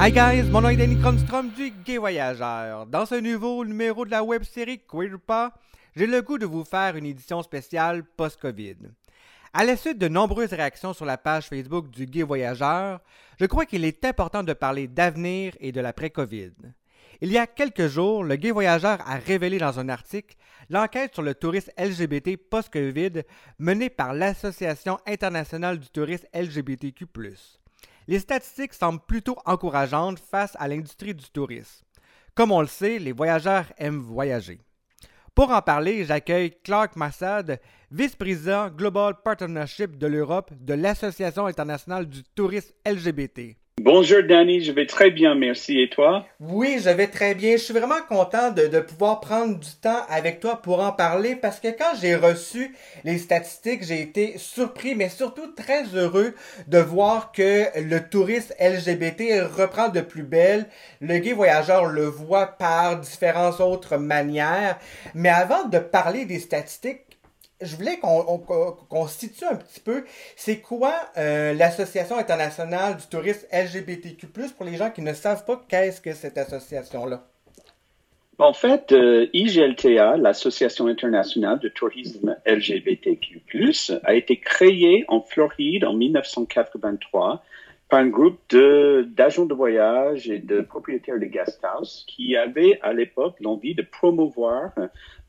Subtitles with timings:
[0.00, 2.86] Hi guys, mon nom est Danny Cronstrom du Gay Voyageur.
[2.86, 5.52] Dans ce nouveau numéro de la web série Queerpa,
[5.96, 8.76] j'ai le goût de vous faire une édition spéciale post-Covid.
[9.52, 13.00] À la suite de nombreuses réactions sur la page Facebook du Gay Voyageur,
[13.40, 16.52] je crois qu'il est important de parler d'avenir et de l'après-Covid.
[17.20, 20.36] Il y a quelques jours, le Gay Voyageur a révélé dans un article
[20.70, 23.22] l'enquête sur le tourisme LGBT post-Covid
[23.58, 27.06] menée par l'Association internationale du tourisme LGBTQ
[28.08, 31.84] les statistiques semblent plutôt encourageantes face à l'industrie du tourisme.
[32.34, 34.60] Comme on le sait, les voyageurs aiment voyager.
[35.34, 37.60] Pour en parler, j'accueille Clark Massad,
[37.92, 43.56] vice-président Global Partnership de l'Europe de l'Association internationale du tourisme LGBT.
[43.90, 45.80] Bonjour Danny, je vais très bien, merci.
[45.80, 46.26] Et toi?
[46.40, 47.52] Oui, je vais très bien.
[47.52, 51.58] Je suis vraiment content de, pouvoir prendre du temps avec toi pour en parler parce
[51.58, 56.34] que quand j'ai reçu les statistiques, j'ai été surpris, mais surtout très heureux
[56.66, 60.66] de voir que le tourisme LGBT reprend de plus belle.
[61.00, 64.78] Le gay voyageur le voit par différentes autres manières.
[65.14, 67.07] Mais avant de parler des statistiques,
[67.60, 70.04] je voulais qu'on situe un petit peu,
[70.36, 75.64] c'est quoi euh, l'Association internationale du tourisme LGBTQ+, pour les gens qui ne savent pas
[75.68, 77.26] qu'est-ce que cette association-là?
[78.40, 83.42] En fait, euh, IGLTA, l'Association internationale du tourisme LGBTQ+,
[84.04, 87.42] a été créée en Floride en 1983
[87.88, 92.92] par un groupe d'agents de, voyage et de propriétaires de guest house qui avaient à
[92.92, 94.72] l'époque l'envie de promouvoir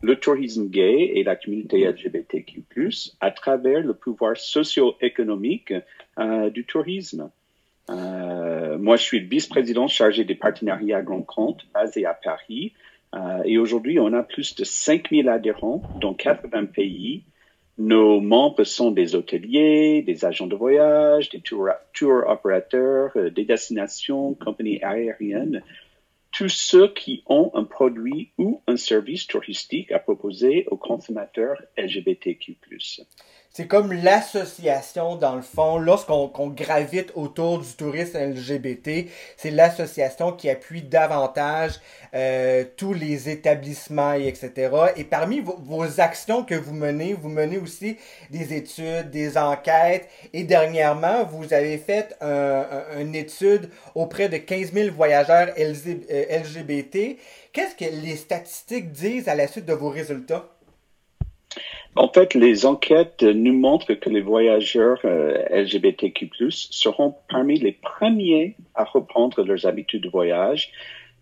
[0.02, 2.64] le tourisme gay et la communauté LGBTQ+,
[3.20, 5.74] à travers le pouvoir socio-économique
[6.18, 7.30] euh, du tourisme.
[7.90, 12.74] Euh, moi, je suis le vice-président chargé des partenariats à grand compte basé à Paris.
[13.16, 17.24] Euh, et aujourd'hui, on a plus de 5000 adhérents dans 80 pays.
[17.80, 23.46] Nos membres sont des hôteliers, des agents de voyage, des tour, tour opérateurs, euh, des
[23.46, 25.64] destinations, compagnies aériennes,
[26.34, 32.58] tous ceux qui ont un produit ou un service touristique à proposer aux consommateurs LGBTQ.
[33.52, 40.52] C'est comme l'association, dans le fond, lorsqu'on gravite autour du tourisme LGBT, c'est l'association qui
[40.52, 41.80] appuie davantage
[42.14, 44.72] euh, tous les établissements, et etc.
[44.96, 47.98] Et parmi vos, actions que vous menez, vous menez aussi
[48.30, 50.08] des études, des enquêtes.
[50.32, 52.16] Et dernièrement, vous avez fait
[53.00, 56.96] une étude auprès de 15 000 voyageurs LGBT.
[56.96, 57.14] Euh,
[57.52, 60.48] Qu'est-ce que les statistiques disent à la suite de vos résultats?
[61.96, 68.56] En fait, les enquêtes nous montrent que les voyageurs euh, LGBTQ+ seront parmi les premiers
[68.76, 70.72] à reprendre leurs habitudes de voyage,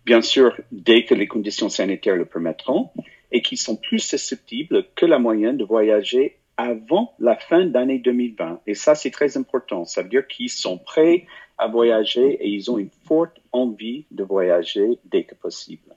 [0.04, 2.90] bien sûr dès que les conditions sanitaires le permettront,
[3.32, 8.60] et qui sont plus susceptibles que la moyenne de voyager avant la fin d'année 2020.
[8.66, 9.84] Et ça, c'est très important.
[9.84, 14.24] Ça veut dire qu'ils sont prêts à voyager et ils ont une forte envie de
[14.24, 15.94] voyager dès que possible.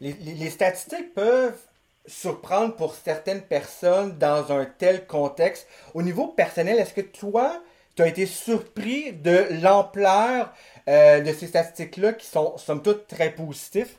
[0.00, 1.60] Les, les statistiques peuvent
[2.06, 5.68] surprendre pour certaines personnes dans un tel contexte.
[5.94, 7.62] Au niveau personnel, est-ce que toi,
[7.96, 10.52] tu as été surpris de l'ampleur
[10.88, 13.96] euh, de ces statistiques-là qui sont, somme toute, très positifs?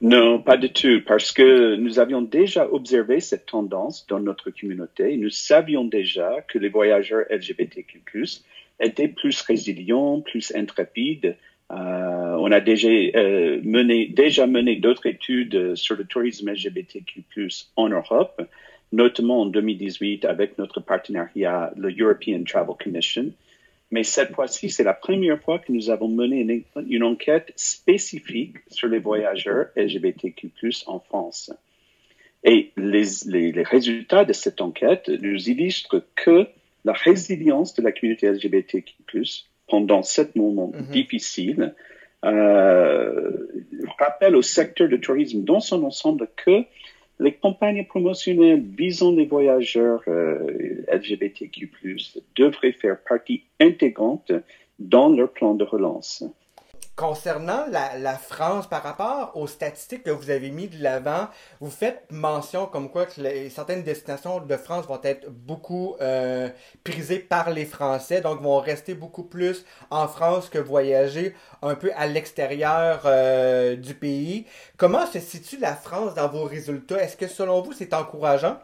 [0.00, 5.16] Non, pas du tout, parce que nous avions déjà observé cette tendance dans notre communauté.
[5.16, 8.02] Nous savions déjà que les voyageurs LGBTQ+,
[8.80, 11.36] étaient plus résilients, plus intrépides,
[11.74, 17.24] euh, on a déjà euh, mené, déjà mené d'autres études sur le tourisme LGBTQ+
[17.76, 18.42] en Europe,
[18.92, 23.32] notamment en 2018 avec notre partenariat, le European Travel Commission.
[23.90, 28.88] Mais cette fois-ci, c'est la première fois que nous avons mené une, enquête spécifique sur
[28.88, 30.50] les voyageurs LGBTQ+
[30.86, 31.52] en France.
[32.42, 36.46] Et les, résultats de cette enquête nous illustrent que
[36.84, 38.94] la résilience de la communauté LGBTQ+
[39.68, 40.86] pendant cette moment mhm.
[40.92, 41.74] difficile,
[42.24, 43.30] euh,
[43.98, 46.64] rappelle au secteur du tourisme dans son ensemble que
[47.20, 51.70] les campagnes promotionnelles visant les voyageurs euh, LGBTQ+,
[52.36, 54.32] devraient faire partie intégrante
[54.78, 56.24] dans leur plan de relance.
[56.96, 61.26] Concernant la, France, par rapport aux statistiques que vous avez mis de l'avant,
[61.60, 66.48] vous faites mention comme quoi que certaines destinations de France vont être beaucoup euh,
[66.84, 71.90] prisées par les Français, donc vont rester beaucoup plus en France que voyager un peu
[71.96, 74.46] à l'extérieur euh, du pays.
[74.76, 77.02] Comment se situe la France dans vos résultats?
[77.02, 78.60] Est-ce que selon vous, c'est encourageant?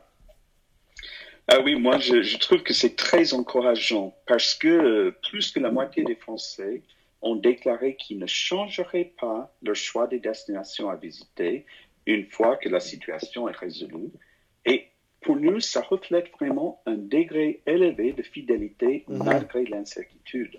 [1.49, 5.59] Ah oui, moi, je, je trouve que c'est très encourageant parce que euh, plus que
[5.59, 6.83] la moitié des Français
[7.23, 11.67] ont déclaré qu'ils ne changeraient pas leur choix des destinations à visiter
[12.07, 14.11] une fois que la situation est résolue.
[14.65, 14.87] Et
[15.21, 19.23] pour nous, ça reflète vraiment un degré élevé de fidélité mhm.
[19.23, 20.59] malgré l'incertitude.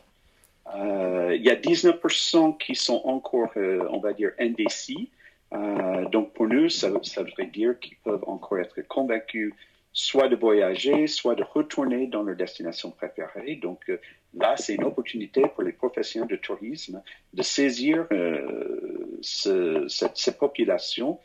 [0.76, 5.10] Euh, il y a 19% qui sont encore, euh, on va dire, indécis.
[5.54, 9.54] Euh, donc pour nous, ça, ça voudrait dire qu'ils peuvent encore être convaincus
[9.94, 13.56] soit de voyager, soit de retourner dans leur destination préférée.
[13.56, 13.92] Donc
[14.34, 17.02] là, c'est une opportunité pour les professionnels de tourisme
[17.34, 21.20] de saisir euh, ce, cette, population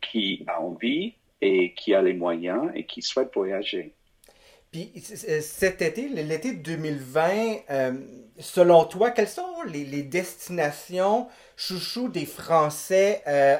[0.00, 3.94] qui a envie et qui a les moyens et qui souhaite voyager.
[4.70, 7.92] Puis cet été, l'été 2020, euh,
[8.38, 11.26] selon toi, quelles sont les, les destinations
[11.56, 13.56] chouchou des Français euh,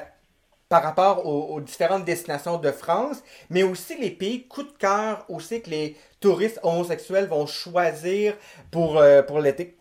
[0.69, 5.25] par rapport aux, aux, différentes destinations de France, mais aussi les pays coup de cœur
[5.27, 8.35] aussi que les touristes homosexuels vont choisir
[8.71, 9.75] pour, euh, pour l'été?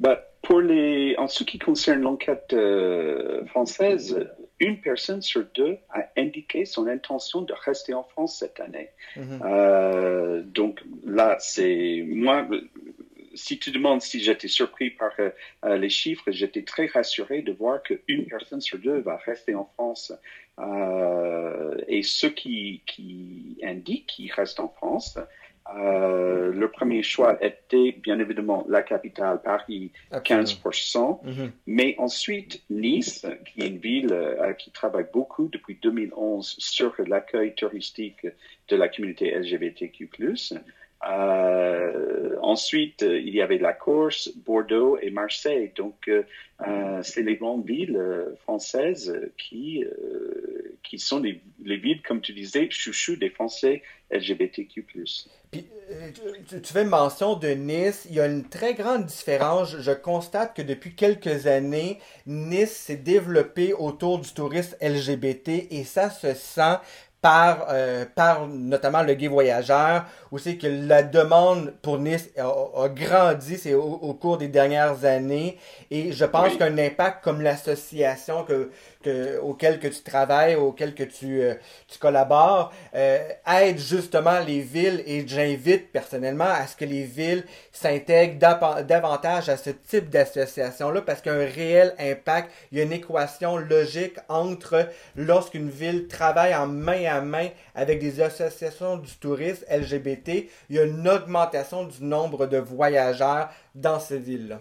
[0.00, 4.28] Ben, pour les, en ce qui concerne l'enquête euh, française,
[4.58, 8.90] une personne sur deux a indiqué son intention de rester en France cette année.
[9.16, 9.40] Mm -hmm.
[9.44, 12.46] euh, donc là, c'est moi.
[13.34, 17.82] Si tu demandes si j'étais surpris par euh, les chiffres, j'étais très rassuré de voir
[17.82, 20.12] qu'une personne sur deux va rester en France.
[20.58, 25.18] Euh, et ceux qui, qui indiquent qu'ils restent en France,
[25.76, 30.44] euh, le premier choix était bien évidemment la capitale, Paris, Absolument.
[30.44, 31.20] 15%.
[31.22, 31.50] Mm -hmm.
[31.66, 37.54] Mais ensuite, Nice, qui est une ville euh, qui travaille beaucoup depuis 2011 sur l'accueil
[37.54, 38.26] touristique
[38.68, 40.08] de la communauté LGBTQ.
[41.08, 45.72] Euh, ensuite, euh, il y avait la Corse, Bordeaux et Marseille.
[45.74, 46.22] Donc, euh,
[47.02, 48.00] c'est les grandes villes
[48.44, 49.84] françaises qui,
[50.84, 53.82] qui sont les, les, villes, comme tu disais, chouchou des Français
[54.12, 54.86] LGBTQ+.
[55.50, 55.64] Tu,
[56.46, 58.06] tu, fais mention de Nice.
[58.08, 59.76] Il y a une très grande différence.
[59.76, 66.10] Je constate que depuis quelques années, Nice s'est développé autour du tourisme LGBT et ça
[66.10, 66.78] se sent
[67.22, 72.48] par, euh, par notamment le gay voyageur, où c'est que la demande pour Nice a,
[72.48, 75.56] a grandi c'est au, au, cours des dernières années.
[75.92, 76.58] Et je pense oui.
[76.58, 78.70] qu'un impact comme l'association que,
[79.02, 81.54] que, auquel que tu travailles, auquel que tu, euh,
[82.00, 88.38] collabores, euh, aide justement les villes et j'invite personnellement à ce que les villes s'intègrent
[88.84, 92.84] davantage à ce type d'association-là parce qu'il y a un réel impact, il y a
[92.84, 99.12] une équation logique entre lorsqu'une ville travaille en main à main avec des associations du
[99.16, 104.60] tourisme LGBT, il y a une augmentation du nombre de voyageurs dans ces villes-là.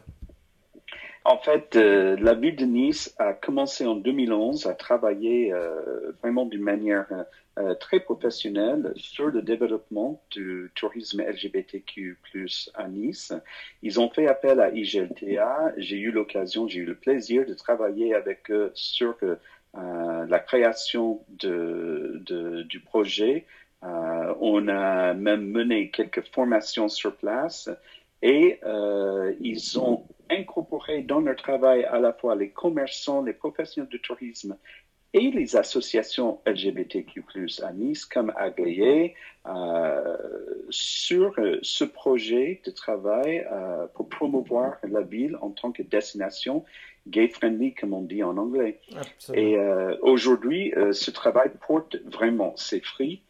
[1.24, 6.46] En fait, euh, la ville de Nice a commencé en 2011 à travailler euh, vraiment
[6.46, 7.06] d'une manière
[7.60, 12.18] euh, très professionnelle sur le développement du tourisme LGBTQ+
[12.74, 13.34] à Nice.
[13.84, 15.74] Ils ont fait appel à IGLTA.
[15.78, 19.16] J'ai eu l'occasion, j'ai eu le plaisir de travailler avec eux sur
[19.74, 23.46] la création de, de, du projet.
[23.84, 27.70] on a même mené quelques formations sur place
[28.24, 28.60] et
[29.40, 34.58] ils ont incorporer dans leur travail à la fois les commerçants, les professionnels de tourisme
[35.14, 37.24] et les associations LGBTQ+
[37.64, 39.14] à Nice comme Aglaé
[39.46, 40.18] euh,
[40.70, 46.64] sur ce projet de travail euh, pour promouvoir la ville en tant que destination
[47.08, 48.80] gay-friendly, comme on dit en anglais.
[48.96, 49.48] Absolument.
[49.48, 53.22] Et euh, aujourd'hui, euh, ce travail porte vraiment ses fruits.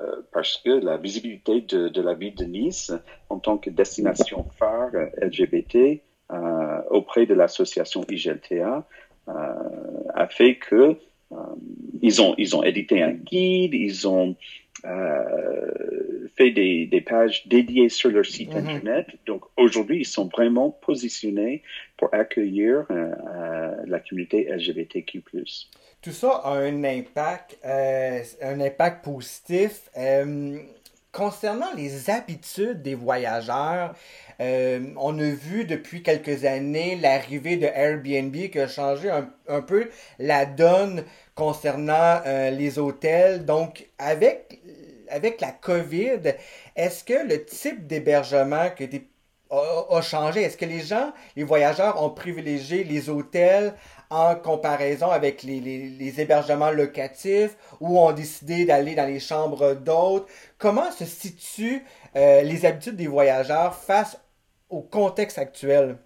[0.00, 2.92] Euh, parce que la visibilité de, de, la ville de Nice
[3.28, 6.00] en tant que destination phare LGBT
[6.32, 8.86] euh, auprès de l'association IGLTA
[9.28, 9.32] euh,
[10.14, 10.96] a fait que
[12.02, 14.34] ils ont ils ont édité un guide, ils ont
[14.82, 18.58] fait des, des, pages dédiées sur leur site -hmm.
[18.62, 19.06] internet.
[19.26, 21.62] Donc aujourd'hui, ils sont vraiment positionnés
[21.98, 22.86] pour accueillir
[23.92, 25.22] la communauté LGBTQ+
[26.02, 29.90] tout ça a un impact, euh, un impact positif.
[29.98, 30.58] Euh,
[31.12, 33.94] concernant les habitudes des voyageurs,
[34.40, 39.90] euh, on a vu depuis quelques années l'arrivée de Airbnb qui a changé un, peu
[40.18, 41.04] la donne
[41.34, 43.44] concernant les hôtels.
[43.44, 44.60] Donc, avec,
[45.10, 46.20] avec la COVID,
[46.76, 48.68] est-ce que le type d'hébergement
[49.50, 50.42] a changé?
[50.42, 53.74] Est-ce que les gens, les voyageurs ont privilégié les hôtels
[54.10, 60.28] en comparaison avec les, hébergements locatifs ou ont décidé d'aller dans les chambres d'hôtes?
[60.58, 61.84] Comment se situent
[62.16, 64.20] euh, les habitudes des voyageurs face
[64.68, 65.96] au contexte actuel?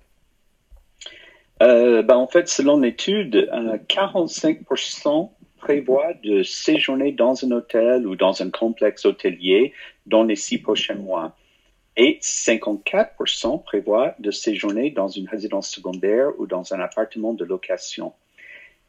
[1.63, 8.17] Euh, ben en fait, selon l'étude, euh, 45% prévoit de séjourner dans un hôtel ou
[8.17, 9.73] dans un complexe hôtelier
[10.05, 11.35] dans les six prochains mois
[11.97, 18.13] et 54% prévoient de séjourner dans une résidence secondaire ou dans un appartement de location.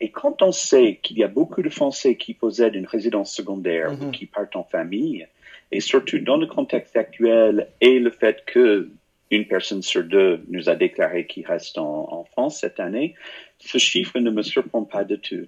[0.01, 3.93] Et quand on sait qu'il y a beaucoup de Français qui possèdent une résidence secondaire
[4.01, 5.25] ou qui partent en famille,
[5.71, 8.89] et surtout dans le contexte actuel et le fait que
[9.31, 13.15] une personne sur deux nous a déclaré qu'il reste en, France cette année,
[13.59, 15.47] ce chiffre ne me surprend pas du tout.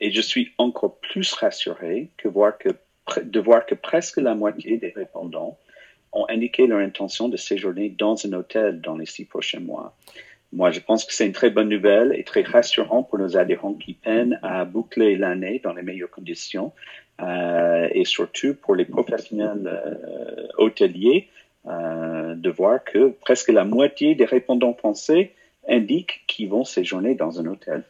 [0.00, 2.68] Et je suis encore plus rassuré que voir que,
[3.22, 5.58] de voir que presque la moitié des répondants
[6.12, 9.94] ont indiqué leur intention de séjourner dans un hôtel dans les six prochains mois.
[10.52, 13.74] Moi, je pense que c'est une très bonne nouvelle et très rassurant pour nos adhérents
[13.74, 16.72] qui peinent à boucler l'année dans les meilleures conditions
[17.20, 21.28] euh, et surtout pour les professionnels euh, hôteliers
[21.66, 25.32] euh, de voir que presque la moitié des répondants français
[25.68, 27.82] indiquent qu'ils vont séjourner dans un hôtel.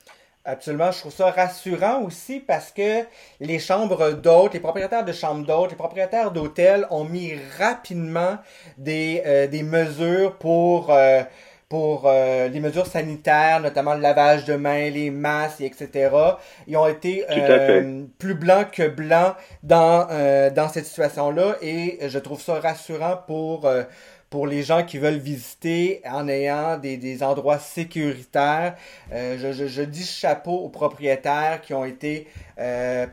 [0.48, 3.04] Absolument, je trouve ça rassurant aussi parce que
[3.40, 8.38] les chambres d'hôtes, les propriétaires de chambres d'hôtes, les propriétaires d'hôtels ont mis rapidement
[8.78, 11.22] des, euh, des mesures pour euh,
[11.68, 16.10] pour euh, les mesures sanitaires, notamment le lavage de mains, les masques, etc.
[16.68, 19.34] Ils ont été euh, plus blancs que blancs
[19.64, 23.68] dans, euh, dans cette situation-là et je trouve ça rassurant pour,
[24.36, 28.76] pour les gens qui veulent visiter en ayant des, des endroits sécuritaires.
[29.10, 32.28] Je, je, je, dis chapeau aux propriétaires qui ont été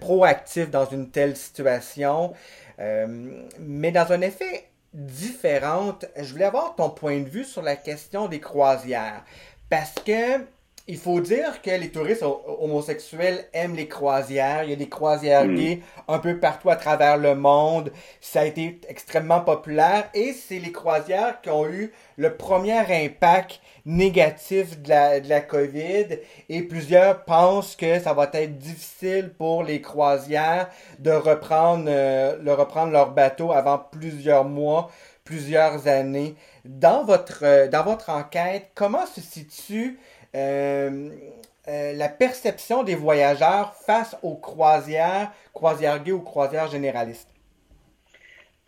[0.02, 2.34] proactifs dans une telle situation.
[2.78, 6.04] mais dans un effet différente.
[6.18, 9.24] Je voulais avoir ton point de vue sur la question des croisières.
[9.70, 10.42] Parce que
[10.86, 12.26] il faut dire que les touristes
[12.60, 14.64] homosexuels aiment les croisières.
[14.64, 15.56] Il y a des croisières mm.
[15.56, 17.92] gays un peu partout à travers le monde.
[18.20, 23.62] Ça a été extrêmement populaire et c'est les croisières qui ont eu le premier impact
[23.86, 29.64] négatif de la, de la COVID et plusieurs pensent que ça va être difficile pour
[29.64, 34.90] les croisières de reprendre, euh, de reprendre leur bateau avant plusieurs mois,
[35.24, 36.36] plusieurs années.
[36.66, 39.98] Dans votre, euh, dans votre enquête, comment se situe
[40.36, 41.10] euh,
[41.68, 47.30] euh, la perception des voyageurs face aux croisières, croisières gays ou croisières généralistes?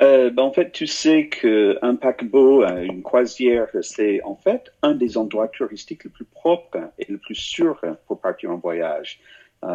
[0.02, 5.18] Euh, ben en fait, tu sais qu'un paquebot, une croisière, c'est en fait un des
[5.18, 9.20] endroits touristiques les plus propres et le plus sûrs pour partir en voyage.
[9.62, 9.70] pour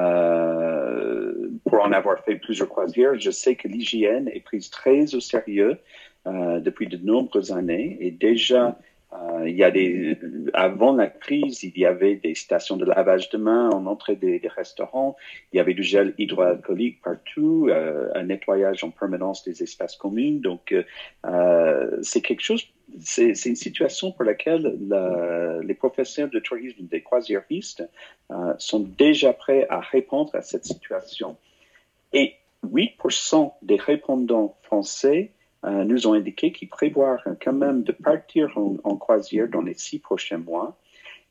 [1.83, 5.79] en avoir fait plusieurs croisières, je sais que l'hygiène est prise très au sérieux
[6.27, 8.77] depuis de nombreuses années et déjà
[9.47, 10.17] il y a des,
[10.53, 14.41] avant la crise, il y avait des stations de lavage de mains en entrée des,
[14.47, 15.17] restaurants.
[15.53, 20.39] Il y avait du gel hydroalcoolique partout, euh, un nettoyage en permanence des espaces communs.
[20.41, 20.75] Donc,
[21.27, 22.67] euh, c'est quelque chose,
[23.01, 27.83] c'est une situation pour laquelle la, les professionnels de tourisme des croisiéristes
[28.31, 31.37] euh, sont déjà prêts à répondre à cette situation.
[32.13, 35.33] Et 8% des répondants français
[35.65, 39.99] euh, nous ont indiqué qu'ils prévoient quand même de partir en, croisière dans les six
[39.99, 40.77] prochains mois.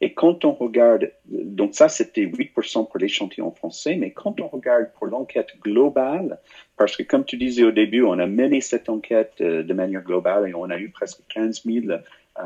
[0.02, 4.92] Et quand on regarde, donc ça c'était 8% pour l'échantillon français, mais quand on regarde
[4.98, 6.40] pour l'enquête globale,
[6.78, 10.04] parce que comme tu disais au début, on a mené cette enquête euh, de manière
[10.04, 11.98] globale et on a eu presque 15 000 euh,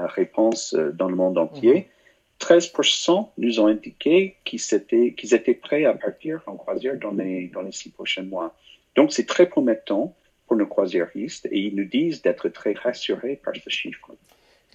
[0.07, 1.87] réponses dans le monde entier,
[2.39, 3.25] 13% mhm.
[3.37, 7.61] nous ont indiqué qu'ils étaient, qu'ils étaient prêts à partir en croisière dans les, dans
[7.61, 8.55] les six prochains mois.
[8.95, 10.15] Donc c'est très promettant
[10.53, 14.12] pour nos croisiéristes et ils nous disent d'être très rassurés par ce chiffre.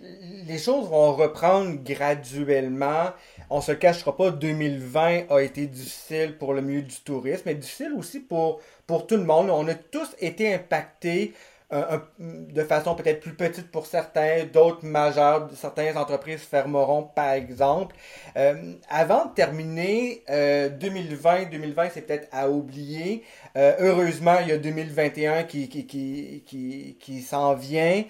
[0.00, 3.10] Les choses vont reprendre graduellement.
[3.48, 7.92] On se cachera pas, 2020 a été difficile pour le milieu du tourisme, mais difficile
[7.96, 9.50] aussi pour, pour tout le monde.
[9.50, 11.32] On a tous été impactés
[11.70, 17.94] de façon peut-être plus petite pour certains, d'autres majeures, certaines entreprises fermeront par exemple.
[18.38, 23.22] Euh, avant de terminer, 2020, euh, 2020 c'est peut-être à oublier.
[23.56, 28.04] Euh, heureusement, il y a 2021 qui, qui, qui, qui, qui s'en vient.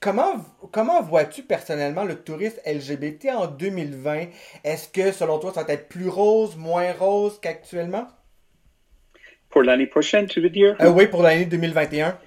[0.00, 0.36] comment
[0.70, 4.26] comment vois-tu personnellement le tourisme LGBT en 2020?
[4.62, 8.06] Est-ce que selon toi ça va être plus rose, moins rose qu'actuellement?
[9.52, 10.76] Pour l'année prochaine, tu veux dire?
[10.80, 12.18] Euh, oui, pour l'année 2021.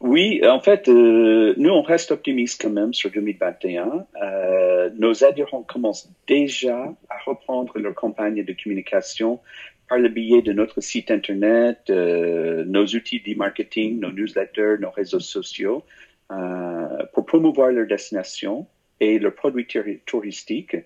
[0.00, 4.04] Oui, en fait, euh, nous, on reste optimistes quand même sur 2021.
[4.20, 9.40] Euh, nos adhérents commencent déjà à reprendre leur campagne de communication
[9.88, 15.20] par le biais de notre site Internet, euh, nos outils d'e-marketing, nos newsletters, nos réseaux
[15.20, 15.84] sociaux,
[16.32, 18.66] euh, pour promouvoir leur destination
[19.00, 19.66] et leurs produits
[20.04, 20.76] touristiques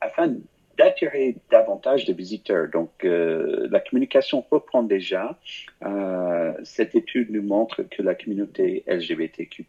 [0.00, 0.34] afin
[0.78, 2.68] d'attirer davantage de visiteurs.
[2.68, 5.38] Donc, euh, la communication reprend déjà.
[5.84, 9.66] Euh, cette étude nous montre que la communauté LGBTQ+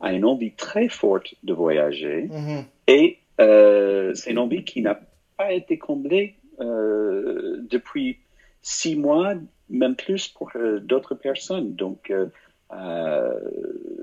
[0.00, 2.64] a une envie très forte de voyager mm-hmm.
[2.88, 5.00] et euh, c'est une envie qui n'a
[5.36, 8.20] pas été comblée depuis
[8.62, 9.34] six mois,
[9.68, 11.74] même plus pour d'autres personnes.
[11.74, 12.12] Donc,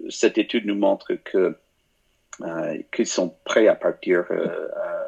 [0.09, 1.55] cette étude nous montre que
[2.91, 5.00] qu'ils sont prêts à partir à,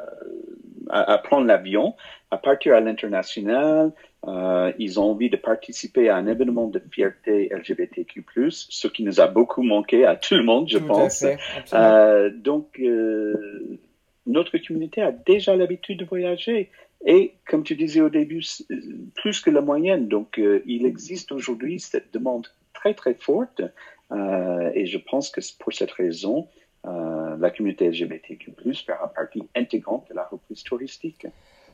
[1.24, 1.94] prendre l'avion,
[2.30, 3.92] à partir à l'international.
[4.26, 9.20] Euh, ils ont envie de participer à un événement de fierté LGBTQ+, ce qui nous
[9.20, 11.24] a beaucoup manqué à tout le monde, je pense.
[11.74, 13.78] Euh, donc, euh,
[14.26, 16.70] notre communauté a déjà l'habitude de voyager.
[17.04, 18.42] Et comme tu disais au début,
[19.14, 20.08] plus que la moyenne.
[20.08, 23.60] Donc, euh, il existe aujourd'hui cette demande très, très forte.
[24.10, 26.48] Euh, et je pense que pour cette raison,
[26.86, 28.52] euh, la communauté LGBTQ+,
[28.86, 31.26] fera partie intégrante de la reprise touristique.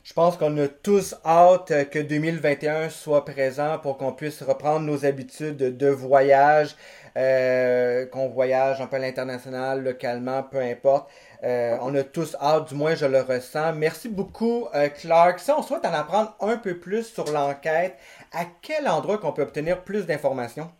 [0.03, 5.05] Je pense qu'on a tous hâte que 2021 soit présent pour qu'on puisse reprendre nos
[5.05, 6.75] habitudes de voyage,
[7.17, 11.11] euh, qu'on voyage un peu à l'international, localement, peu importe.
[11.43, 13.73] Euh, on a tous hâte, du moins je le ressens.
[13.73, 15.39] Merci beaucoup, euh, Clark.
[15.39, 17.95] Si on souhaite en apprendre un peu plus sur l'enquête,
[18.33, 20.71] à quel endroit qu'on peut obtenir plus d'informations?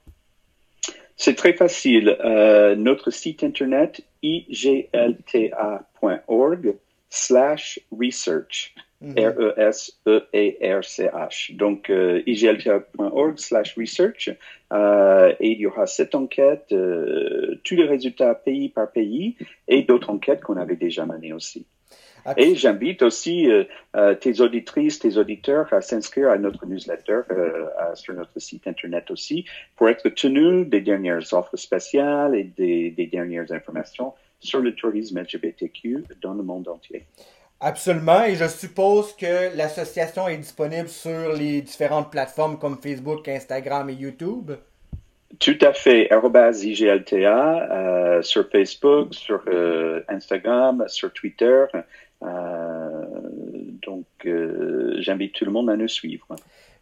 [1.16, 2.18] C'est très facile.
[2.78, 5.78] notre site internet iglta.org
[7.10, 8.74] slash research.
[9.04, 9.98] R-E-S-E-E-R-C-H.
[11.58, 14.30] Donc, euh, iglta.org slash research.
[14.72, 19.36] Euh, et il y aura cette enquête, euh, tous les résultats pays par pays
[19.68, 21.66] et d'autres enquêtes qu'on avait déjà menées aussi.
[22.38, 23.64] Et j'invite aussi euh,
[23.96, 29.10] euh, tes auditrices, tes auditeurs à s'inscrire à notre newsletter euh, sur notre site internet
[29.12, 34.74] aussi pour être tenus des dernières offres spéciales et des, des dernières informations sur le
[34.76, 37.06] tourisme LGBTQ dans le monde entier.
[37.60, 43.88] Absolument, et je suppose que l'association est disponible sur les différentes plateformes comme Facebook, Instagram
[43.92, 44.52] et YouTube.
[45.40, 51.66] Tout à fait, IGLTA euh, sur Facebook, sur euh, Instagram, sur Twitter.
[52.24, 53.06] Euh,
[53.82, 54.06] donc,
[55.00, 56.28] j'invite tout le monde à nous suivre.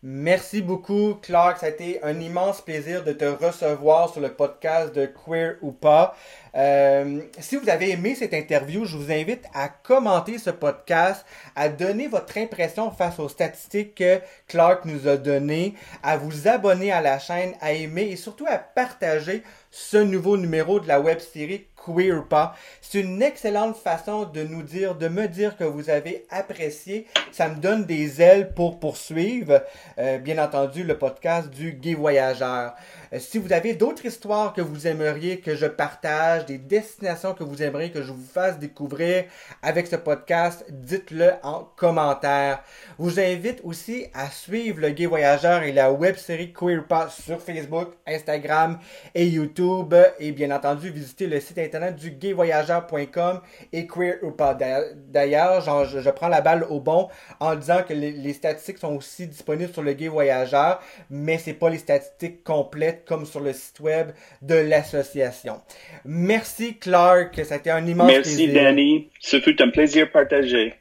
[0.01, 1.58] Merci beaucoup, Clark.
[1.58, 5.74] Ça a été un immense plaisir de te recevoir sur le podcast de Queer ou
[5.74, 6.15] pas.
[6.55, 11.67] Euh, si vous avez aimé cette interview, je vous invite à commenter ce podcast, à
[11.67, 17.01] donner votre impression face aux statistiques que Clark nous a données, à vous abonner à
[17.01, 21.67] la chaîne, à aimer et surtout à partager ce nouveau numéro de la web série
[21.86, 22.55] Queer pas.
[22.81, 27.08] C'est une excellente façon de nous dire, de me dire que vous avez apprécié.
[27.32, 29.63] Ça me donne des ailes pour poursuivre,
[29.97, 32.75] euh, bien entendu, le podcast du Gay Voyageur.
[33.13, 37.43] Euh, si vous avez d'autres histoires que vous aimeriez que je partage, des destinations que
[37.43, 39.26] vous aimeriez que je vous fasse découvrir
[39.62, 42.63] avec ce podcast, dites-le en commentaire.
[42.98, 47.22] Je vous invite aussi à suivre le Gay Voyageur et la web série Queer Pass
[47.22, 48.80] sur Facebook, Instagram
[49.15, 49.95] et YouTube.
[50.19, 53.41] Et bien entendu, visiter le site internet du gayvoyageur.com
[53.74, 54.54] et Queer ou pas.
[54.54, 57.08] D'ailleurs, je, prends la balle au bon
[57.39, 61.54] en disant que les, les statistiques sont aussi disponibles sur le Gay Voyageur, mais c'est
[61.54, 65.62] pas les statistiques complètes comme sur le site web de l'association.
[66.05, 68.47] Merci Clark, ça a été un immense plaisir.
[68.47, 70.75] Merci Danny, ce fut un plaisir partagé.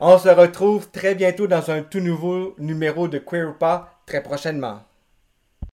[0.00, 4.80] On se retrouve très bientôt dans un tout nouveau numéro de Queer pas très prochainement.